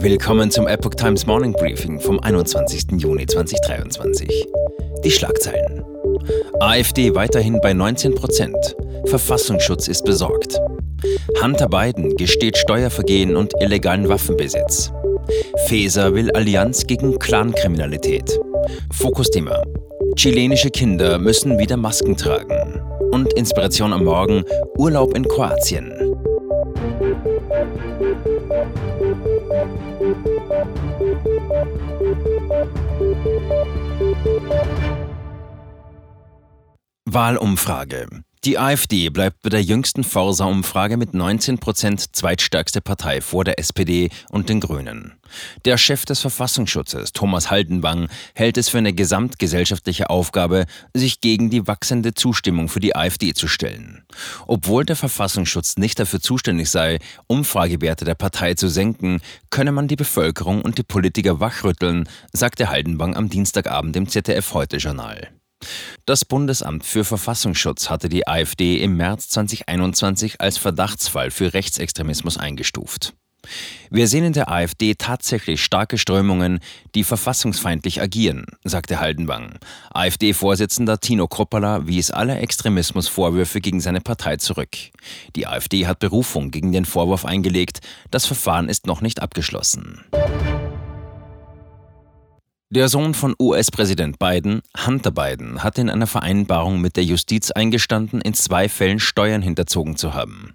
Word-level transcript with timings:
Willkommen 0.00 0.48
zum 0.48 0.68
Epoch 0.68 0.94
Times 0.94 1.26
Morning 1.26 1.52
Briefing 1.52 1.98
vom 1.98 2.20
21. 2.20 2.84
Juni 2.98 3.26
2023. 3.26 4.46
Die 5.02 5.10
Schlagzeilen. 5.10 5.84
AfD 6.60 7.16
weiterhin 7.16 7.60
bei 7.60 7.72
19 7.72 8.14
Prozent. 8.14 8.76
Verfassungsschutz 9.06 9.88
ist 9.88 10.04
besorgt. 10.04 10.56
Hunter 11.42 11.68
Biden 11.68 12.14
gesteht 12.16 12.56
Steuervergehen 12.56 13.34
und 13.34 13.52
illegalen 13.60 14.08
Waffenbesitz. 14.08 14.92
Faeser 15.66 16.14
will 16.14 16.30
Allianz 16.30 16.86
gegen 16.86 17.18
Clankriminalität. 17.18 18.38
Fokusthema. 18.92 19.64
Chilenische 20.14 20.70
Kinder 20.70 21.18
müssen 21.18 21.58
wieder 21.58 21.76
Masken 21.76 22.16
tragen. 22.16 22.80
Und 23.10 23.32
Inspiration 23.32 23.92
am 23.92 24.04
Morgen 24.04 24.44
Urlaub 24.76 25.16
in 25.16 25.26
Kroatien. 25.26 25.92
Wahlumfrage. 37.06 38.06
Die 38.44 38.56
AfD 38.56 39.08
bleibt 39.10 39.42
bei 39.42 39.50
der 39.50 39.62
jüngsten 39.62 40.04
Forsa-Umfrage 40.04 40.96
mit 40.96 41.12
19 41.12 41.58
Prozent 41.58 42.14
zweitstärkste 42.14 42.80
Partei 42.80 43.20
vor 43.20 43.42
der 43.42 43.58
SPD 43.58 44.10
und 44.30 44.48
den 44.48 44.60
Grünen. 44.60 45.14
Der 45.64 45.76
Chef 45.76 46.04
des 46.04 46.20
Verfassungsschutzes, 46.20 47.12
Thomas 47.12 47.50
Haldenwang, 47.50 48.08
hält 48.34 48.56
es 48.56 48.68
für 48.68 48.78
eine 48.78 48.92
gesamtgesellschaftliche 48.92 50.08
Aufgabe, 50.08 50.66
sich 50.94 51.20
gegen 51.20 51.50
die 51.50 51.66
wachsende 51.66 52.14
Zustimmung 52.14 52.68
für 52.68 52.80
die 52.80 52.94
AfD 52.94 53.34
zu 53.34 53.48
stellen. 53.48 54.04
Obwohl 54.46 54.84
der 54.84 54.96
Verfassungsschutz 54.96 55.76
nicht 55.76 55.98
dafür 55.98 56.20
zuständig 56.20 56.70
sei, 56.70 57.00
Umfragewerte 57.26 58.04
der 58.04 58.14
Partei 58.14 58.54
zu 58.54 58.68
senken, 58.68 59.20
könne 59.50 59.72
man 59.72 59.88
die 59.88 59.96
Bevölkerung 59.96 60.62
und 60.62 60.78
die 60.78 60.84
Politiker 60.84 61.40
wachrütteln, 61.40 62.08
sagte 62.32 62.70
Haldenwang 62.70 63.16
am 63.16 63.28
Dienstagabend 63.28 63.96
im 63.96 64.08
ZDF-Heute-Journal. 64.08 65.37
Das 66.06 66.24
Bundesamt 66.24 66.84
für 66.84 67.04
Verfassungsschutz 67.04 67.90
hatte 67.90 68.08
die 68.08 68.26
AfD 68.26 68.78
im 68.78 68.96
März 68.96 69.28
2021 69.28 70.40
als 70.40 70.56
Verdachtsfall 70.56 71.30
für 71.30 71.52
Rechtsextremismus 71.52 72.38
eingestuft. 72.38 73.14
Wir 73.90 74.08
sehen 74.08 74.24
in 74.24 74.32
der 74.32 74.50
AfD 74.50 74.94
tatsächlich 74.94 75.62
starke 75.62 75.96
Strömungen, 75.96 76.60
die 76.94 77.04
verfassungsfeindlich 77.04 78.00
agieren, 78.00 78.46
sagte 78.64 79.00
Haldenwang. 79.00 79.58
AfD-Vorsitzender 79.90 80.98
Tino 80.98 81.28
Kruppala 81.28 81.86
wies 81.86 82.10
alle 82.10 82.38
Extremismusvorwürfe 82.38 83.60
gegen 83.60 83.80
seine 83.80 84.00
Partei 84.00 84.36
zurück. 84.36 84.76
Die 85.36 85.46
AfD 85.46 85.86
hat 85.86 85.98
Berufung 85.98 86.50
gegen 86.50 86.72
den 86.72 86.84
Vorwurf 86.84 87.24
eingelegt, 87.24 87.80
das 88.10 88.26
Verfahren 88.26 88.68
ist 88.68 88.86
noch 88.86 89.00
nicht 89.00 89.22
abgeschlossen. 89.22 90.04
Der 92.70 92.90
Sohn 92.90 93.14
von 93.14 93.34
US-Präsident 93.40 94.18
Biden, 94.18 94.60
Hunter 94.84 95.10
Biden, 95.10 95.64
hat 95.64 95.78
in 95.78 95.88
einer 95.88 96.06
Vereinbarung 96.06 96.82
mit 96.82 96.98
der 96.98 97.04
Justiz 97.04 97.50
eingestanden, 97.50 98.20
in 98.20 98.34
zwei 98.34 98.68
Fällen 98.68 99.00
Steuern 99.00 99.40
hinterzogen 99.40 99.96
zu 99.96 100.12
haben. 100.12 100.54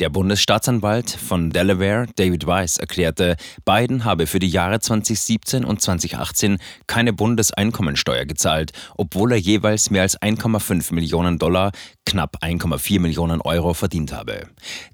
Der 0.00 0.08
Bundesstaatsanwalt 0.08 1.10
von 1.10 1.50
Delaware, 1.50 2.06
David 2.16 2.46
Weiss, 2.46 2.78
erklärte, 2.78 3.36
Biden 3.66 4.06
habe 4.06 4.26
für 4.26 4.38
die 4.38 4.48
Jahre 4.48 4.80
2017 4.80 5.66
und 5.66 5.82
2018 5.82 6.56
keine 6.86 7.12
Bundeseinkommensteuer 7.12 8.24
gezahlt, 8.24 8.72
obwohl 8.96 9.32
er 9.32 9.38
jeweils 9.38 9.90
mehr 9.90 10.00
als 10.00 10.18
1,5 10.18 10.94
Millionen 10.94 11.38
Dollar, 11.38 11.72
knapp 12.06 12.38
1,4 12.42 13.00
Millionen 13.00 13.42
Euro 13.42 13.74
verdient 13.74 14.14
habe. 14.14 14.48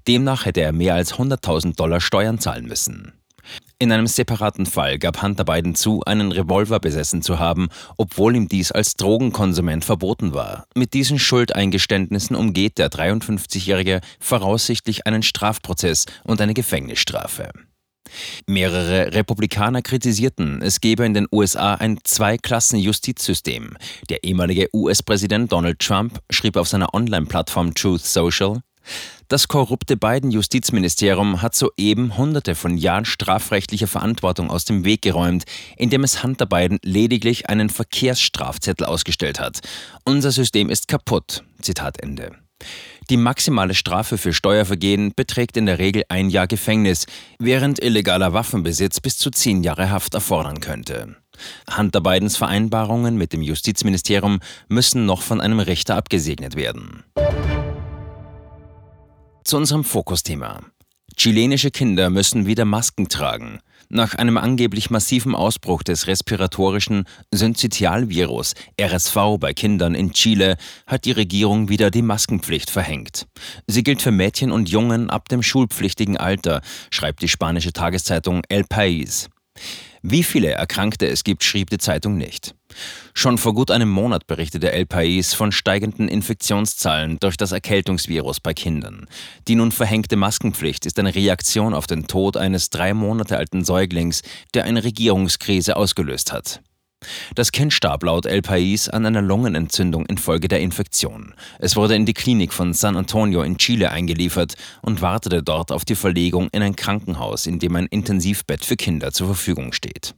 Demnach 0.05 0.43
hätte 0.43 0.59
er 0.59 0.73
mehr 0.73 0.95
als 0.95 1.13
100.000 1.13 1.77
Dollar 1.77 2.01
Steuern 2.01 2.39
zahlen 2.39 2.65
müssen. 2.65 3.13
In 3.81 3.91
einem 3.91 4.05
separaten 4.05 4.67
Fall 4.67 4.99
gab 4.99 5.23
Hunter 5.23 5.43
Biden 5.43 5.73
zu, 5.73 6.03
einen 6.05 6.31
Revolver 6.31 6.79
besessen 6.79 7.23
zu 7.23 7.39
haben, 7.39 7.69
obwohl 7.97 8.35
ihm 8.35 8.47
dies 8.47 8.71
als 8.71 8.95
Drogenkonsument 8.95 9.83
verboten 9.83 10.35
war. 10.35 10.67
Mit 10.75 10.93
diesen 10.93 11.17
Schuldeingeständnissen 11.17 12.35
umgeht 12.35 12.77
der 12.77 12.91
53-Jährige 12.91 14.01
voraussichtlich 14.19 15.07
einen 15.07 15.23
Strafprozess 15.23 16.05
und 16.23 16.39
eine 16.41 16.53
Gefängnisstrafe. 16.53 17.49
Mehrere 18.45 19.15
Republikaner 19.15 19.81
kritisierten, 19.81 20.61
es 20.61 20.79
gebe 20.79 21.03
in 21.03 21.15
den 21.15 21.25
USA 21.31 21.73
ein 21.73 21.97
Zweiklassen-Justizsystem. 22.03 23.77
Der 24.11 24.23
ehemalige 24.23 24.67
US-Präsident 24.75 25.51
Donald 25.51 25.79
Trump 25.79 26.19
schrieb 26.29 26.55
auf 26.55 26.67
seiner 26.67 26.93
Online-Plattform 26.93 27.73
Truth 27.73 28.05
Social, 28.05 28.61
das 29.31 29.47
korrupte 29.47 29.95
Biden-Justizministerium 29.95 31.41
hat 31.41 31.55
soeben 31.55 32.17
hunderte 32.17 32.53
von 32.53 32.77
Jahren 32.77 33.05
strafrechtlicher 33.05 33.87
Verantwortung 33.87 34.49
aus 34.49 34.65
dem 34.65 34.83
Weg 34.83 35.01
geräumt, 35.03 35.45
indem 35.77 36.03
es 36.03 36.21
Hunter 36.21 36.45
Biden 36.45 36.79
lediglich 36.83 37.47
einen 37.47 37.69
Verkehrsstrafzettel 37.69 38.85
ausgestellt 38.85 39.39
hat. 39.39 39.61
Unser 40.03 40.31
System 40.31 40.69
ist 40.69 40.89
kaputt. 40.89 41.43
Zitat 41.61 42.01
Ende. 42.01 42.31
Die 43.09 43.17
maximale 43.17 43.73
Strafe 43.73 44.17
für 44.17 44.33
Steuervergehen 44.33 45.13
beträgt 45.15 45.57
in 45.57 45.65
der 45.65 45.79
Regel 45.79 46.03
ein 46.09 46.29
Jahr 46.29 46.47
Gefängnis, 46.47 47.05
während 47.39 47.81
illegaler 47.81 48.33
Waffenbesitz 48.33 48.99
bis 48.99 49.17
zu 49.17 49.31
zehn 49.31 49.63
Jahre 49.63 49.91
Haft 49.91 50.13
erfordern 50.13 50.59
könnte. 50.59 51.15
Hunter 51.75 52.01
Bidens 52.01 52.37
Vereinbarungen 52.37 53.17
mit 53.17 53.33
dem 53.33 53.41
Justizministerium 53.41 54.39
müssen 54.67 55.05
noch 55.05 55.21
von 55.21 55.41
einem 55.41 55.59
Richter 55.59 55.95
abgesegnet 55.95 56.55
werden. 56.55 57.03
Zu 59.43 59.57
unserem 59.57 59.83
Fokusthema. 59.83 60.59
Chilenische 61.17 61.71
Kinder 61.71 62.09
müssen 62.09 62.45
wieder 62.45 62.63
Masken 62.63 63.09
tragen. 63.09 63.59
Nach 63.89 64.15
einem 64.15 64.37
angeblich 64.37 64.89
massiven 64.89 65.35
Ausbruch 65.35 65.83
des 65.83 66.07
respiratorischen 66.07 67.05
Syncytialvirus 67.33 68.53
RSV 68.79 69.15
bei 69.39 69.53
Kindern 69.53 69.95
in 69.95 70.13
Chile 70.13 70.57
hat 70.87 71.05
die 71.05 71.11
Regierung 71.11 71.69
wieder 71.69 71.91
die 71.91 72.03
Maskenpflicht 72.03 72.69
verhängt. 72.69 73.27
Sie 73.67 73.83
gilt 73.83 74.01
für 74.01 74.11
Mädchen 74.11 74.51
und 74.51 74.69
Jungen 74.69 75.09
ab 75.09 75.27
dem 75.27 75.43
schulpflichtigen 75.43 76.17
Alter, 76.17 76.61
schreibt 76.91 77.21
die 77.21 77.27
spanische 77.27 77.73
Tageszeitung 77.73 78.43
El 78.47 78.63
País. 78.63 79.27
Wie 80.03 80.23
viele 80.23 80.49
Erkrankte 80.49 81.07
es 81.07 81.23
gibt, 81.23 81.43
schrieb 81.43 81.69
die 81.69 81.77
Zeitung 81.77 82.17
nicht. 82.17 82.55
Schon 83.13 83.37
vor 83.37 83.53
gut 83.53 83.69
einem 83.69 83.89
Monat 83.89 84.25
berichtete 84.25 84.71
El 84.71 84.85
País 84.85 85.35
von 85.35 85.51
steigenden 85.51 86.07
Infektionszahlen 86.07 87.19
durch 87.19 87.37
das 87.37 87.51
Erkältungsvirus 87.51 88.39
bei 88.39 88.53
Kindern. 88.53 89.07
Die 89.47 89.55
nun 89.55 89.71
verhängte 89.71 90.15
Maskenpflicht 90.15 90.85
ist 90.85 90.97
eine 90.97 91.13
Reaktion 91.13 91.75
auf 91.75 91.85
den 91.85 92.07
Tod 92.07 92.35
eines 92.35 92.71
drei 92.71 92.93
Monate 92.93 93.37
alten 93.37 93.63
Säuglings, 93.63 94.23
der 94.53 94.63
eine 94.63 94.83
Regierungskrise 94.83 95.75
ausgelöst 95.75 96.33
hat. 96.33 96.61
Das 97.35 97.51
Kind 97.51 97.73
starb 97.73 98.03
laut 98.03 98.25
El 98.25 98.41
País 98.41 98.89
an 98.89 99.05
einer 99.05 99.21
Lungenentzündung 99.21 100.05
infolge 100.05 100.47
der 100.47 100.59
Infektion. 100.59 101.33
Es 101.59 101.75
wurde 101.75 101.95
in 101.95 102.05
die 102.05 102.13
Klinik 102.13 102.53
von 102.53 102.73
San 102.73 102.97
Antonio 102.97 103.41
in 103.41 103.57
Chile 103.57 103.91
eingeliefert 103.91 104.55
und 104.81 105.01
wartete 105.01 105.43
dort 105.43 105.71
auf 105.71 105.85
die 105.85 105.95
Verlegung 105.95 106.49
in 106.51 106.61
ein 106.61 106.75
Krankenhaus, 106.75 107.47
in 107.47 107.59
dem 107.59 107.75
ein 107.75 107.87
Intensivbett 107.87 108.65
für 108.65 108.75
Kinder 108.75 109.11
zur 109.11 109.27
Verfügung 109.27 109.73
steht. 109.73 110.13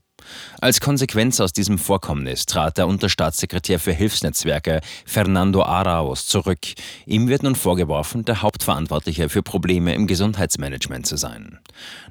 Als 0.61 0.79
Konsequenz 0.79 1.39
aus 1.39 1.53
diesem 1.53 1.77
Vorkommnis 1.77 2.45
trat 2.45 2.77
der 2.77 2.87
Unterstaatssekretär 2.87 3.79
für 3.79 3.91
Hilfsnetzwerke 3.91 4.81
Fernando 5.05 5.63
Arauz 5.63 6.25
zurück. 6.25 6.59
Ihm 7.05 7.27
wird 7.27 7.43
nun 7.43 7.55
vorgeworfen, 7.55 8.25
der 8.25 8.41
Hauptverantwortliche 8.41 9.29
für 9.29 9.43
Probleme 9.43 9.93
im 9.93 10.07
Gesundheitsmanagement 10.07 11.05
zu 11.05 11.17
sein. 11.17 11.59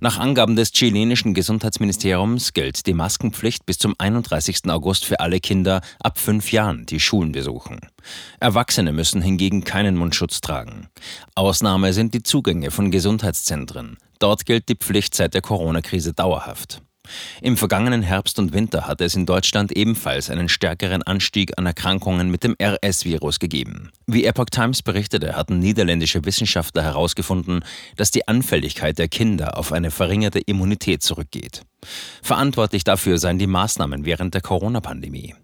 Nach 0.00 0.18
Angaben 0.18 0.56
des 0.56 0.72
chilenischen 0.72 1.34
Gesundheitsministeriums 1.34 2.52
gilt 2.52 2.86
die 2.86 2.94
Maskenpflicht 2.94 3.64
bis 3.66 3.78
zum 3.78 3.94
31. 3.98 4.68
August 4.68 5.04
für 5.04 5.20
alle 5.20 5.40
Kinder 5.40 5.80
ab 6.00 6.18
fünf 6.18 6.52
Jahren, 6.52 6.86
die 6.86 7.00
Schulen 7.00 7.32
besuchen. 7.32 7.80
Erwachsene 8.40 8.92
müssen 8.92 9.22
hingegen 9.22 9.64
keinen 9.64 9.96
Mundschutz 9.96 10.40
tragen. 10.40 10.88
Ausnahme 11.34 11.92
sind 11.92 12.14
die 12.14 12.22
Zugänge 12.22 12.70
von 12.70 12.90
Gesundheitszentren. 12.90 13.96
Dort 14.18 14.46
gilt 14.46 14.68
die 14.68 14.76
Pflicht 14.76 15.14
seit 15.14 15.34
der 15.34 15.42
Corona-Krise 15.42 16.12
dauerhaft. 16.12 16.82
Im 17.40 17.56
vergangenen 17.56 18.02
Herbst 18.02 18.38
und 18.38 18.52
Winter 18.52 18.86
hatte 18.86 19.04
es 19.04 19.14
in 19.14 19.26
Deutschland 19.26 19.72
ebenfalls 19.72 20.30
einen 20.30 20.48
stärkeren 20.48 21.02
Anstieg 21.02 21.58
an 21.58 21.66
Erkrankungen 21.66 22.30
mit 22.30 22.44
dem 22.44 22.54
RS-Virus 22.62 23.38
gegeben. 23.38 23.90
Wie 24.06 24.24
Epoch 24.24 24.46
Times 24.50 24.82
berichtete, 24.82 25.34
hatten 25.34 25.58
niederländische 25.58 26.24
Wissenschaftler 26.24 26.82
herausgefunden, 26.82 27.64
dass 27.96 28.10
die 28.10 28.28
Anfälligkeit 28.28 28.98
der 28.98 29.08
Kinder 29.08 29.58
auf 29.58 29.72
eine 29.72 29.90
verringerte 29.90 30.38
Immunität 30.38 31.02
zurückgeht. 31.02 31.62
Verantwortlich 32.22 32.84
dafür 32.84 33.18
seien 33.18 33.38
die 33.38 33.46
Maßnahmen 33.48 34.04
während 34.04 34.34
der 34.34 34.40
Corona-Pandemie. 34.40 35.34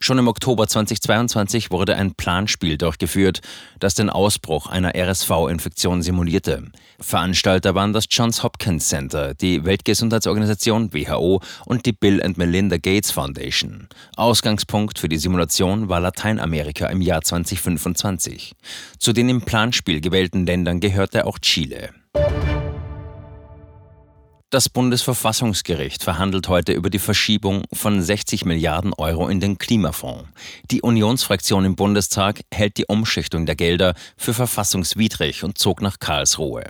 Schon 0.00 0.18
im 0.18 0.28
Oktober 0.28 0.66
2022 0.66 1.70
wurde 1.70 1.96
ein 1.96 2.14
Planspiel 2.14 2.78
durchgeführt, 2.78 3.40
das 3.78 3.94
den 3.94 4.10
Ausbruch 4.10 4.66
einer 4.66 4.94
RSV-Infektion 4.94 6.02
simulierte. 6.02 6.64
Veranstalter 7.00 7.74
waren 7.74 7.92
das 7.92 8.04
Johns 8.10 8.42
Hopkins 8.42 8.88
Center, 8.88 9.34
die 9.34 9.64
Weltgesundheitsorganisation 9.64 10.92
WHO 10.92 11.40
und 11.66 11.86
die 11.86 11.92
Bill 11.92 12.22
and 12.22 12.38
Melinda 12.38 12.76
Gates 12.76 13.10
Foundation. 13.10 13.88
Ausgangspunkt 14.16 14.98
für 14.98 15.08
die 15.08 15.18
Simulation 15.18 15.88
war 15.88 16.00
Lateinamerika 16.00 16.86
im 16.86 17.00
Jahr 17.00 17.22
2025. 17.22 18.54
Zu 18.98 19.12
den 19.12 19.28
im 19.28 19.42
Planspiel 19.42 20.00
gewählten 20.00 20.46
Ländern 20.46 20.80
gehörte 20.80 21.26
auch 21.26 21.38
Chile. 21.38 21.90
Das 24.52 24.68
Bundesverfassungsgericht 24.68 26.04
verhandelt 26.04 26.46
heute 26.46 26.74
über 26.74 26.90
die 26.90 26.98
Verschiebung 26.98 27.64
von 27.72 28.02
60 28.02 28.44
Milliarden 28.44 28.92
Euro 28.92 29.28
in 29.28 29.40
den 29.40 29.56
Klimafonds. 29.56 30.28
Die 30.70 30.82
Unionsfraktion 30.82 31.64
im 31.64 31.74
Bundestag 31.74 32.42
hält 32.52 32.76
die 32.76 32.84
Umschichtung 32.84 33.46
der 33.46 33.56
Gelder 33.56 33.94
für 34.18 34.34
verfassungswidrig 34.34 35.42
und 35.42 35.56
zog 35.56 35.80
nach 35.80 36.00
Karlsruhe. 36.00 36.64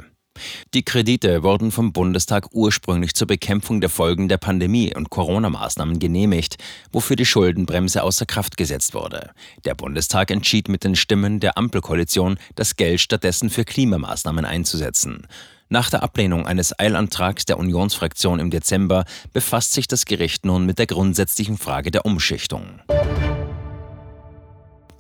Die 0.75 0.85
Kredite 0.85 1.43
wurden 1.43 1.73
vom 1.73 1.93
Bundestag 1.93 2.47
ursprünglich 2.53 3.15
zur 3.15 3.27
Bekämpfung 3.27 3.81
der 3.81 3.91
Folgen 3.91 4.29
der 4.29 4.39
Pandemie 4.39 4.95
und 4.95 5.11
Corona-Maßnahmen 5.11 5.99
genehmigt, 5.99 6.59
wofür 6.93 7.17
die 7.17 7.27
Schuldenbremse 7.27 8.05
außer 8.05 8.27
Kraft 8.27 8.57
gesetzt 8.57 8.95
wurde. 8.95 9.33
Der 9.65 9.75
Bundestag 9.75 10.31
entschied 10.31 10.69
mit 10.69 10.85
den 10.85 10.95
Stimmen 10.95 11.41
der 11.41 11.59
Ampelkoalition, 11.59 12.39
das 12.55 12.77
Geld 12.77 13.01
stattdessen 13.01 13.51
für 13.51 13.65
Klimamaßnahmen 13.65 14.45
einzusetzen. 14.45 15.27
Nach 15.73 15.89
der 15.89 16.03
Ablehnung 16.03 16.47
eines 16.47 16.79
Eilantrags 16.79 17.47
der 17.47 17.59
Unionsfraktion 17.59 18.41
im 18.41 18.51
Dezember 18.51 19.07
befasst 19.33 19.73
sich 19.73 19.89
das 19.89 20.05
Gericht 20.05 20.45
nun 20.45 20.67
mit 20.67 20.79
der 20.79 20.87
grundsätzlichen 20.87 21.57
Frage 21.57 21.91
der 21.91 22.05
Umschichtung. 22.05 22.83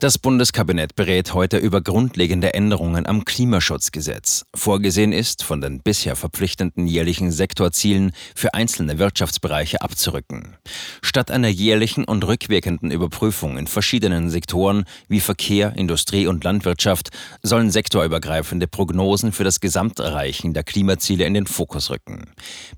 Das 0.02 0.18
Bundeskabinett 0.18 0.96
berät 0.96 1.32
heute 1.32 1.58
über 1.58 1.80
grundlegende 1.80 2.54
Änderungen 2.54 3.06
am 3.06 3.24
Klimaschutzgesetz. 3.24 4.44
Vorgesehen 4.52 5.12
ist, 5.12 5.44
von 5.44 5.60
den 5.60 5.80
bisher 5.80 6.16
verpflichtenden 6.16 6.88
jährlichen 6.88 7.30
Sektorzielen 7.30 8.10
für 8.34 8.52
einzelne 8.52 8.98
Wirtschaftsbereiche 8.98 9.80
abzurücken. 9.80 10.56
Statt 11.02 11.30
einer 11.30 11.46
jährlichen 11.46 12.02
und 12.02 12.26
rückwirkenden 12.26 12.90
Überprüfung 12.90 13.56
in 13.56 13.68
verschiedenen 13.68 14.28
Sektoren 14.28 14.86
wie 15.06 15.20
Verkehr, 15.20 15.74
Industrie 15.76 16.26
und 16.26 16.42
Landwirtschaft 16.42 17.10
sollen 17.44 17.70
sektorübergreifende 17.70 18.66
Prognosen 18.66 19.30
für 19.30 19.44
das 19.44 19.60
Gesamterreichen 19.60 20.52
der 20.52 20.64
Klimaziele 20.64 21.26
in 21.26 21.34
den 21.34 21.46
Fokus 21.46 21.90
rücken. 21.90 22.24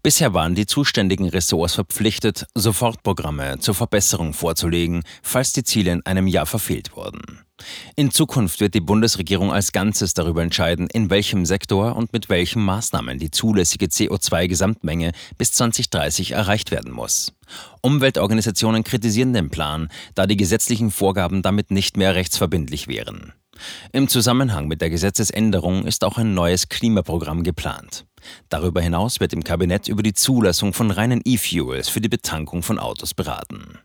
Bisher 0.02 0.34
waren 0.34 0.54
die 0.54 0.66
zuständigen 0.66 1.30
Ressorts 1.30 1.72
verpflichtet, 1.72 2.44
Sofortprogramme 2.54 3.60
zur 3.60 3.74
Verbesserung 3.74 4.34
vorzulegen, 4.34 5.04
falls 5.22 5.54
die 5.54 5.64
Ziele 5.64 5.90
in 5.92 6.04
einem 6.04 6.26
Jahr 6.26 6.44
verfehlt 6.44 6.94
wurden 6.94 7.13
werden. 7.14 7.40
In 7.96 8.10
Zukunft 8.10 8.60
wird 8.60 8.74
die 8.74 8.80
Bundesregierung 8.80 9.52
als 9.52 9.72
Ganzes 9.72 10.14
darüber 10.14 10.42
entscheiden, 10.42 10.88
in 10.92 11.08
welchem 11.08 11.46
Sektor 11.46 11.96
und 11.96 12.12
mit 12.12 12.28
welchen 12.28 12.62
Maßnahmen 12.62 13.18
die 13.18 13.30
zulässige 13.30 13.86
CO2-Gesamtmenge 13.86 15.12
bis 15.38 15.52
2030 15.52 16.32
erreicht 16.32 16.70
werden 16.70 16.92
muss. 16.92 17.32
Umweltorganisationen 17.80 18.82
kritisieren 18.82 19.32
den 19.32 19.50
Plan, 19.50 19.88
da 20.14 20.26
die 20.26 20.36
gesetzlichen 20.36 20.90
Vorgaben 20.90 21.42
damit 21.42 21.70
nicht 21.70 21.96
mehr 21.96 22.14
rechtsverbindlich 22.14 22.88
wären. 22.88 23.32
Im 23.92 24.08
Zusammenhang 24.08 24.66
mit 24.66 24.80
der 24.80 24.90
Gesetzesänderung 24.90 25.86
ist 25.86 26.02
auch 26.02 26.18
ein 26.18 26.34
neues 26.34 26.68
Klimaprogramm 26.68 27.44
geplant. 27.44 28.04
Darüber 28.48 28.80
hinaus 28.80 29.20
wird 29.20 29.32
im 29.32 29.44
Kabinett 29.44 29.86
über 29.86 30.02
die 30.02 30.14
Zulassung 30.14 30.72
von 30.72 30.90
reinen 30.90 31.20
E-Fuels 31.24 31.88
für 31.88 32.00
die 32.00 32.08
Betankung 32.08 32.64
von 32.64 32.80
Autos 32.80 33.14
beraten. 33.14 33.78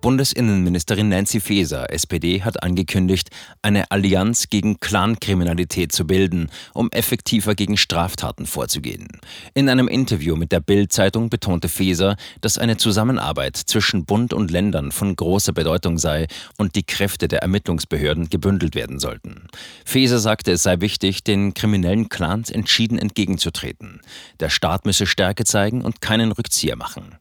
Bundesinnenministerin 0.00 1.08
Nancy 1.08 1.40
Faeser, 1.40 1.92
SPD, 1.92 2.42
hat 2.42 2.62
angekündigt, 2.62 3.30
eine 3.62 3.90
Allianz 3.90 4.48
gegen 4.48 4.78
Clankriminalität 4.78 5.90
zu 5.90 6.06
bilden, 6.06 6.50
um 6.72 6.88
effektiver 6.92 7.54
gegen 7.56 7.76
Straftaten 7.76 8.46
vorzugehen. 8.46 9.08
In 9.54 9.68
einem 9.68 9.88
Interview 9.88 10.36
mit 10.36 10.52
der 10.52 10.60
Bild-Zeitung 10.60 11.30
betonte 11.30 11.68
Faeser, 11.68 12.16
dass 12.40 12.58
eine 12.58 12.76
Zusammenarbeit 12.76 13.56
zwischen 13.56 14.04
Bund 14.04 14.32
und 14.32 14.50
Ländern 14.50 14.92
von 14.92 15.16
großer 15.16 15.52
Bedeutung 15.52 15.98
sei 15.98 16.28
und 16.58 16.76
die 16.76 16.84
Kräfte 16.84 17.26
der 17.26 17.42
Ermittlungsbehörden 17.42 18.30
gebündelt 18.30 18.76
werden 18.76 19.00
sollten. 19.00 19.48
Faeser 19.84 20.20
sagte, 20.20 20.52
es 20.52 20.62
sei 20.62 20.80
wichtig, 20.80 21.24
den 21.24 21.54
kriminellen 21.54 22.08
Clans 22.08 22.50
entschieden 22.50 22.98
entgegenzutreten. 22.98 24.00
Der 24.38 24.50
Staat 24.50 24.86
müsse 24.86 25.06
Stärke 25.06 25.44
zeigen 25.44 25.82
und 25.82 26.00
keinen 26.00 26.30
Rückzieher 26.30 26.76
machen. 26.76 27.16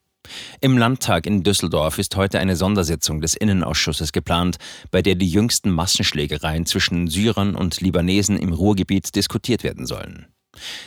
Im 0.59 0.77
Landtag 0.77 1.25
in 1.25 1.43
Düsseldorf 1.43 1.97
ist 1.97 2.15
heute 2.15 2.39
eine 2.39 2.55
Sondersitzung 2.55 3.21
des 3.21 3.35
Innenausschusses 3.35 4.11
geplant, 4.11 4.57
bei 4.91 5.01
der 5.01 5.15
die 5.15 5.29
jüngsten 5.29 5.69
Massenschlägereien 5.71 6.65
zwischen 6.65 7.07
Syrern 7.07 7.55
und 7.55 7.81
Libanesen 7.81 8.37
im 8.37 8.53
Ruhrgebiet 8.53 9.15
diskutiert 9.15 9.63
werden 9.63 9.85
sollen. 9.85 10.27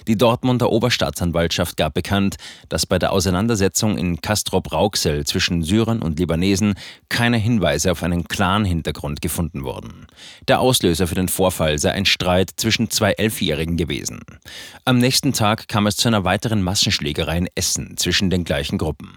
Die 0.07 0.17
Dortmunder 0.17 0.71
Oberstaatsanwaltschaft 0.71 1.77
gab 1.77 1.95
bekannt, 1.95 2.37
dass 2.69 2.87
bei 2.87 2.99
der 2.99 3.13
Auseinandersetzung 3.13 3.99
in 3.99 4.21
Castrop-Rauxel 4.21 5.25
zwischen 5.25 5.63
Syrern 5.63 6.03
und 6.03 6.19
Libanesen 6.19 6.75
keine 7.09 7.37
Hinweise 7.37 7.93
auf 7.93 8.03
einen 8.03 8.29
Clan-Hintergrund 8.29 9.21
gefunden 9.21 9.65
wurden. 9.65 10.07
Der 10.49 10.61
Auslöser 10.61 11.07
für 11.07 11.15
den 11.15 11.29
Vorfall 11.29 11.79
sei 11.79 11.93
ein 11.93 12.07
Streit 12.07 12.51
zwischen 12.57 12.91
zwei 12.91 13.13
Elfjährigen 13.13 13.77
gewesen. 13.77 14.21
Am 14.85 14.99
nächsten 14.99 15.33
Tag 15.33 15.69
kam 15.69 15.87
es 15.87 15.97
zu 15.97 16.09
einer 16.09 16.25
weiteren 16.25 16.63
Massenschlägerei 16.63 17.39
in 17.39 17.49
Essen 17.55 17.97
zwischen 17.97 18.31
den 18.31 18.45
gleichen 18.45 18.79
Gruppen. 18.79 19.15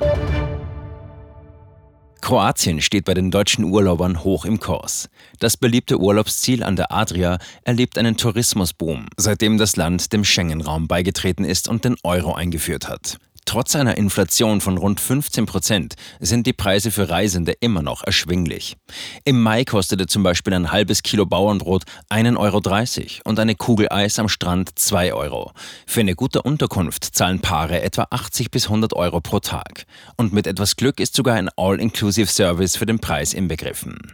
Kroatien 2.23 2.79
steht 2.79 3.03
bei 3.03 3.13
den 3.13 3.31
deutschen 3.31 3.65
Urlaubern 3.65 4.23
hoch 4.23 4.45
im 4.45 4.61
Kurs. 4.61 5.09
Das 5.39 5.57
beliebte 5.57 5.99
Urlaubsziel 5.99 6.63
an 6.63 6.77
der 6.77 6.89
Adria 6.89 7.37
erlebt 7.65 7.97
einen 7.97 8.15
Tourismusboom, 8.15 9.07
seitdem 9.17 9.57
das 9.57 9.75
Land 9.75 10.13
dem 10.13 10.23
Schengen-Raum 10.23 10.87
beigetreten 10.87 11.43
ist 11.43 11.67
und 11.67 11.83
den 11.83 11.97
Euro 12.01 12.33
eingeführt 12.33 12.87
hat. 12.87 13.17
Trotz 13.45 13.75
einer 13.75 13.97
Inflation 13.97 14.61
von 14.61 14.77
rund 14.77 14.99
15 14.99 15.45
Prozent 15.45 15.95
sind 16.19 16.47
die 16.47 16.53
Preise 16.53 16.91
für 16.91 17.09
Reisende 17.09 17.53
immer 17.59 17.81
noch 17.81 18.03
erschwinglich. 18.03 18.77
Im 19.25 19.41
Mai 19.41 19.65
kostete 19.65 20.07
zum 20.07 20.23
Beispiel 20.23 20.53
ein 20.53 20.71
halbes 20.71 21.03
Kilo 21.03 21.25
Bauernbrot 21.25 21.83
1,30 22.09 22.37
Euro 22.37 23.21
und 23.25 23.39
eine 23.39 23.55
Kugel 23.55 23.87
Eis 23.89 24.19
am 24.19 24.29
Strand 24.29 24.77
2 24.77 25.13
Euro. 25.13 25.51
Für 25.85 25.99
eine 25.99 26.15
gute 26.15 26.41
Unterkunft 26.41 27.03
zahlen 27.03 27.41
Paare 27.41 27.81
etwa 27.81 28.07
80 28.09 28.51
bis 28.51 28.65
100 28.65 28.93
Euro 28.93 29.21
pro 29.21 29.39
Tag. 29.39 29.85
Und 30.17 30.33
mit 30.33 30.47
etwas 30.47 30.75
Glück 30.75 30.99
ist 30.99 31.15
sogar 31.15 31.35
ein 31.35 31.49
All-Inclusive-Service 31.55 32.77
für 32.77 32.85
den 32.85 32.99
Preis 32.99 33.33
inbegriffen. 33.33 34.13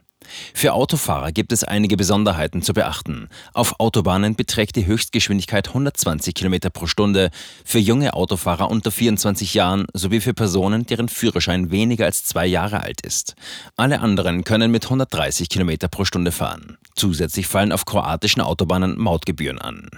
Für 0.54 0.74
Autofahrer 0.74 1.32
gibt 1.32 1.52
es 1.52 1.64
einige 1.64 1.98
Besonderheiten 1.98 2.62
zu 2.62 2.74
beachten. 2.74 3.30
Auf 3.54 3.80
Autobahnen 3.80 4.36
beträgt 4.36 4.76
die 4.76 4.86
Höchstgeschwindigkeit 4.86 5.68
120 5.70 6.34
km 6.34 6.56
pro 6.72 6.88
Stunde, 6.88 7.30
für 7.64 7.80
junge 7.80 8.14
Autofahrer 8.14 8.70
unter 8.70 8.92
24 8.92 9.54
Jahren 9.54 9.86
sowie 9.94 10.22
für 10.22 10.34
Personen, 10.34 10.86
deren 10.86 11.10
Führerschein 11.10 11.72
weniger 11.72 12.06
als 12.06 12.24
zwei 12.24 12.46
Jahre 12.46 12.82
alt 12.82 13.02
ist. 13.02 13.36
Alle 13.76 14.00
anderen 14.00 14.44
können 14.44 14.72
mit 14.72 14.86
130 14.86 15.50
km 15.50 15.72
pro 15.92 16.06
Stunde 16.06 16.32
fahren. 16.32 16.78
Zusätzlich 16.96 17.48
fallen 17.48 17.72
auf 17.72 17.86
kroatischen 17.86 18.42
Autobahnen 18.42 18.98
Mautgebühren 18.98 19.60
an. 19.60 19.90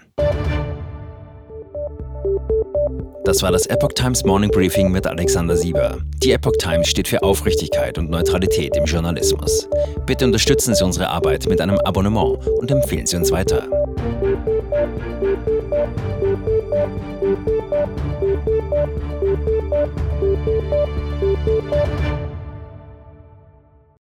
Das 3.23 3.41
war 3.43 3.51
das 3.51 3.65
Epoch 3.67 3.93
Times 3.93 4.23
Morning 4.25 4.51
Briefing 4.51 4.91
mit 4.91 5.05
Alexander 5.07 5.55
Sieber. 5.55 5.97
Die 6.23 6.31
Epoch 6.31 6.55
Times 6.59 6.87
steht 6.87 7.07
für 7.07 7.21
Aufrichtigkeit 7.23 7.97
und 7.97 8.09
Neutralität 8.09 8.75
im 8.75 8.85
Journalismus. 8.85 9.67
Bitte 10.05 10.25
unterstützen 10.25 10.75
Sie 10.75 10.83
unsere 10.83 11.07
Arbeit 11.07 11.47
mit 11.47 11.61
einem 11.61 11.77
Abonnement 11.79 12.37
und 12.59 12.71
empfehlen 12.71 13.05
Sie 13.05 13.17
uns 13.17 13.31
weiter. 13.31 13.67
Musik 21.41 22.00